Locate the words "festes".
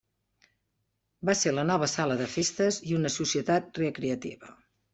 2.37-2.81